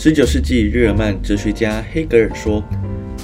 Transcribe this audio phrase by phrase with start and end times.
[0.00, 2.62] 十九世纪日耳曼哲学家黑格尔说：“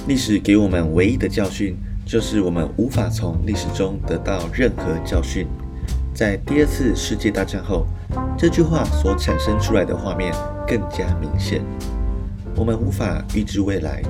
[0.09, 1.73] 历史给我们唯一的教训，
[2.05, 5.47] 就是我们无法从历史中得到任何教训。”
[6.13, 7.87] 在第二次世界大战后，
[8.37, 10.33] 这句话所产生出来的画面
[10.67, 11.61] 更加明显。
[12.57, 14.01] 我们无法预知未来，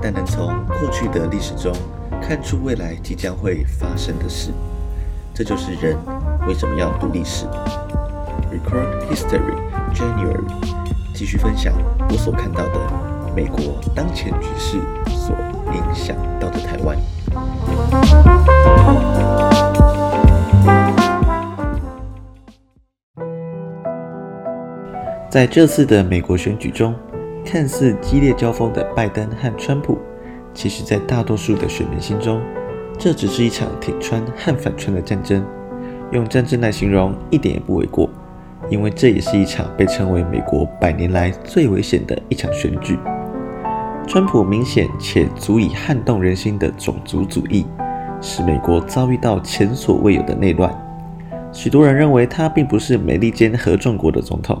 [0.00, 0.46] 但能从
[0.80, 1.76] 过去的历史中
[2.22, 4.50] 看出未来即将会发生的事。
[5.34, 5.94] 这就是人
[6.48, 7.44] 为什么要读历史。
[8.50, 9.60] Record History
[9.92, 10.83] January。
[11.14, 11.72] 继续分享
[12.10, 15.36] 我所看到的美国当前局势所
[15.72, 16.98] 影响到的台湾。
[25.30, 26.94] 在这次的美国选举中，
[27.44, 29.98] 看似激烈交锋的拜登和川普，
[30.52, 32.40] 其实，在大多数的选民心中，
[32.98, 35.44] 这只是一场挺川和反川的战争。
[36.10, 38.08] 用战争来形容，一点也不为过。
[38.70, 42.98] 因为这也是一场被称为美国百年来最危险的一场选举。
[44.06, 47.64] 川普明显且足以撼动人心的种族主义，
[48.20, 50.72] 使美国遭遇到前所未有的内乱。
[51.52, 54.60] 许多人认为他并不是美利坚合众国的总统，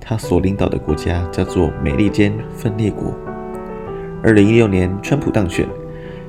[0.00, 3.12] 他所领导的国家叫做美利坚分裂国。
[4.22, 5.66] 二零一六年，川普当选，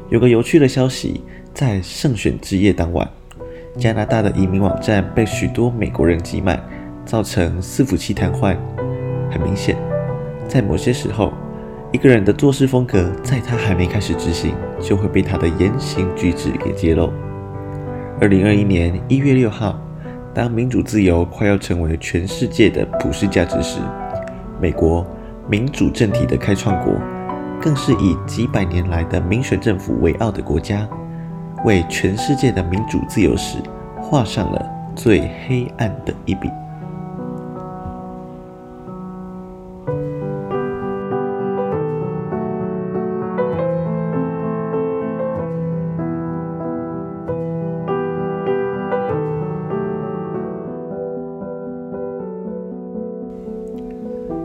[0.10, 1.22] 有个有趣的消息，
[1.54, 3.08] 在胜选之夜当晚，
[3.78, 6.62] 加拿大的移民网站被许多美国人挤满。
[7.06, 8.58] 造成伺服器瘫痪。
[9.32, 9.76] 很明显，
[10.48, 11.34] 在某些时候，
[11.92, 17.12] 一个人的做事风格，在他还没开始执行，就会被他的言行举止给揭露。
[18.22, 19.78] 二零二一年一月六号，
[20.34, 23.80] 当民主自由快要成为全世界的普世价值时，
[24.62, 25.06] 美国
[25.50, 26.94] 民主政体的开创国，
[27.62, 30.88] 更是以几百年来的民选政府为傲的国家，
[31.66, 33.58] 为全世界的民主自由史
[34.02, 36.50] 画上了最黑暗的一笔。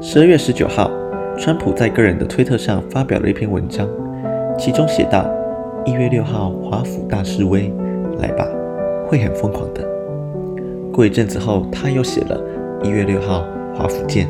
[0.03, 0.91] 十二月十九号，
[1.37, 3.87] 川普在个人的推特上发表了一篇文章，
[4.59, 5.31] 其中写道
[5.85, 7.71] ：“一月六号，华府大示威，
[8.19, 8.47] 来吧，
[9.07, 9.87] 会很疯狂的。”
[10.91, 12.43] 过一阵子后，他又写了
[12.83, 13.45] ：“一月六号，
[13.75, 14.27] 华府见。”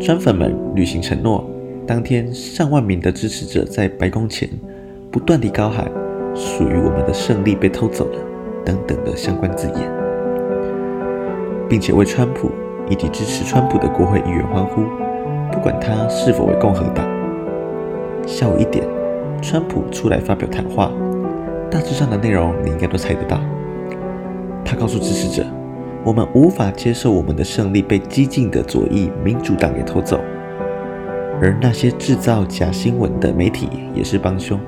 [0.00, 1.44] 川粉们履行承诺，
[1.84, 4.48] 当天上万名的支持者在白宫前
[5.10, 5.90] 不断地高喊
[6.36, 8.18] ：“属于我们的胜利被偷走了”
[8.64, 9.92] 等等的相关字眼，
[11.68, 12.48] 并且为川普。
[12.92, 14.82] 以及支持川普的国会议员欢呼，
[15.50, 17.08] 不管他是否为共和党。
[18.26, 18.86] 下午一点，
[19.40, 20.90] 川普出来发表谈话，
[21.70, 23.40] 大致上的内容你应该都猜得到。
[24.62, 25.42] 他告诉支持者
[26.04, 30.20] ：“我们无法接受我们的胜利被激进的左翼民主党给偷走，
[31.40, 34.60] 而那些制造假新闻的媒体也是帮凶。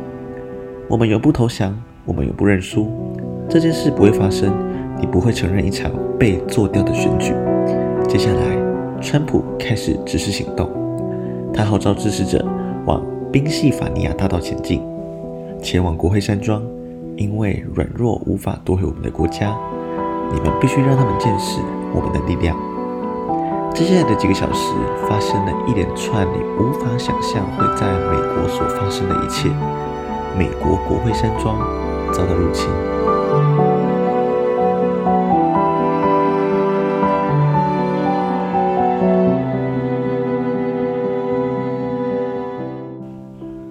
[0.89, 2.91] 我们永不投降，我们永不认输。
[3.51, 4.51] 这件事不会发生，
[4.99, 7.35] 你不会承认一场被做掉的选举。”
[8.17, 10.71] 接下来，川普开始指示行动。
[11.53, 12.47] 他号召支持者
[12.87, 14.81] 往宾夕法尼亚大道前进，
[15.61, 16.63] 前往国会山庄，
[17.17, 19.53] 因为软弱无法夺回我们的国家。
[20.33, 21.61] 你们必须让他们见识
[21.93, 22.57] 我们的力量。
[23.75, 24.73] 接下来的几个小时，
[25.09, 29.49] 发生了一连串你无法想象会在美国所发生的一切。
[30.39, 31.59] 美国国会山庄
[32.13, 32.69] 遭到入侵。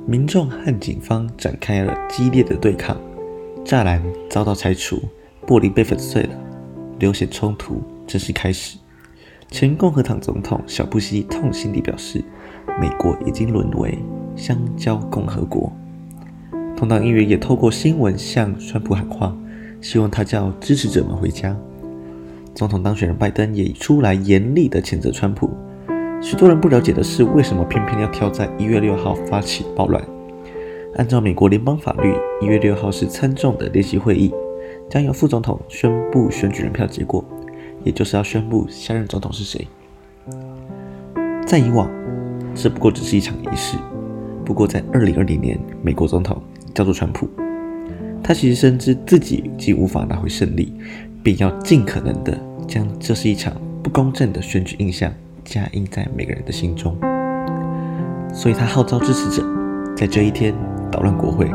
[0.05, 2.97] 民众和警方展开了激烈的对抗，
[3.63, 5.01] 栅栏遭到拆除，
[5.47, 6.35] 玻璃被粉碎了，
[6.99, 8.77] 流血冲突正式开始。
[9.49, 12.21] 前共和党总统小布希痛心地表示
[12.81, 13.97] ：“美国已经沦为
[14.35, 15.71] 香蕉共和国。”
[16.75, 19.33] 同党议员也透过新闻向川普喊话，
[19.79, 21.55] 希望他叫支持者们回家。
[22.53, 25.49] 总统当选人拜登也出来严厉地谴责川普。
[26.23, 30.01] 许多人不了解的是，为什么偏偏要挑在一月六号发起暴乱？
[30.95, 34.33] 按照美国联邦法律，一月六号是参众的联席会议，
[34.89, 37.21] 将由副总统宣布选举人票结果，
[37.83, 39.67] 也就是要宣布下任总统是谁。
[41.45, 41.91] 在以往，
[42.55, 43.77] 这不过只是一场仪式。
[44.45, 46.41] 不过在二零二零年，美国总统
[46.73, 47.27] 叫做川普，
[48.23, 50.73] 他其实深知自己已经无法拿回胜利，
[51.21, 53.53] 并要尽可能的将这是一场
[53.83, 55.13] 不公正的选举印象。
[55.43, 56.97] 加印在每个人的心中，
[58.33, 59.43] 所以他号召支持者
[59.95, 60.53] 在这一天
[60.91, 61.49] 捣乱国会，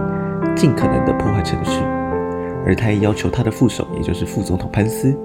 [0.55, 1.81] 尽可能的破坏程序，
[2.65, 5.17] 而他也要求他的副手，也就是副总统潘斯，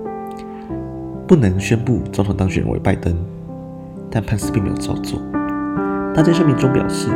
[1.27, 3.15] 不能宣布总统当选人为拜登，
[4.09, 5.19] 但潘斯并没有照做。
[6.15, 7.09] 他在声明中表示，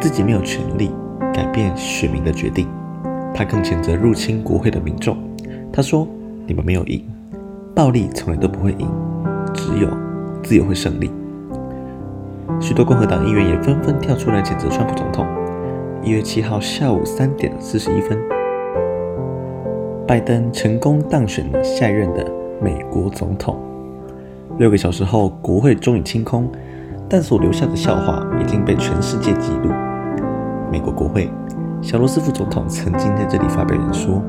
[0.00, 0.90] 自己没有权利
[1.32, 2.66] 改变选民的决定。
[3.34, 5.16] 他更谴责入侵国会的民众。
[5.72, 6.06] 他说
[6.46, 7.02] ：“你们没有赢，
[7.74, 8.86] 暴力从来都不会赢，
[9.54, 9.88] 只有
[10.42, 11.10] 自由会胜利。”
[12.60, 15.26] 许多共和党议员也纷纷跳出来谴责川普总统。
[16.02, 18.18] 一月七号下午三点四十一分，
[20.06, 22.30] 拜登成功当选了下一任的
[22.60, 23.56] 美国总统。
[24.58, 26.50] 六个小时后，国会终于清空。
[27.08, 29.68] 但所留下的笑话已经被全世界记录。
[30.70, 31.28] 美国国会，
[31.82, 34.22] 小罗斯福总统曾经在这里发表演说：“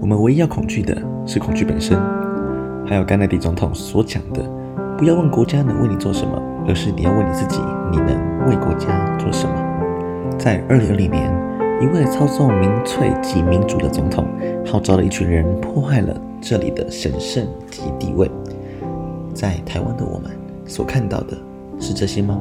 [0.00, 0.96] 我们唯一要恐惧的
[1.26, 1.98] 是恐惧本身。”
[2.88, 4.42] 还有甘乃迪总统所讲的
[5.02, 7.58] ：“不要问国家能为你做什么，而是你要问你自己，
[7.90, 9.52] 你能为国家做什么。”
[10.38, 11.28] 在二零二零年，
[11.80, 14.24] 一位操纵民粹及民主的总统，
[14.64, 18.30] 号召了一群人破坏了这里的神圣及地位。
[19.34, 20.30] 在台湾的我们
[20.68, 21.36] 所看到的。
[21.80, 22.38] 是这些吗？